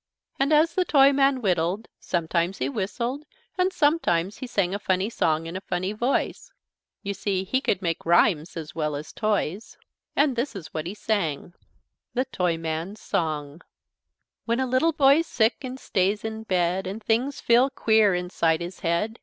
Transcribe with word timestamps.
And 0.39 0.51
as 0.51 0.73
the 0.73 0.83
Toyman 0.83 1.43
whittled 1.43 1.87
sometimes 1.99 2.57
he 2.57 2.67
whistled, 2.67 3.23
and 3.55 3.71
sometimes 3.71 4.37
he 4.37 4.47
sang 4.47 4.73
a 4.73 4.79
funny 4.79 5.11
song 5.11 5.45
in 5.45 5.55
a 5.55 5.61
funny 5.61 5.91
voice. 5.93 6.51
You 7.03 7.13
see 7.13 7.43
he 7.43 7.61
could 7.61 7.83
make 7.83 8.03
rhymes 8.03 8.57
as 8.57 8.73
well 8.73 8.95
as 8.95 9.13
toys. 9.13 9.77
And 10.15 10.35
this 10.35 10.55
is 10.55 10.73
what 10.73 10.87
he 10.87 10.95
sang: 10.95 11.53
THE 12.15 12.25
TOYMAN'S 12.25 12.99
SONG 12.99 13.59
1 13.59 13.61
"When 14.45 14.59
a 14.59 14.65
little 14.65 14.91
boy's 14.93 15.27
sick 15.27 15.57
And 15.63 15.79
stays 15.79 16.25
in 16.25 16.45
bed, 16.45 16.87
And 16.87 17.03
things 17.03 17.39
feel 17.39 17.69
queer 17.69 18.15
Inside 18.15 18.59
his 18.61 18.79
head. 18.79 19.19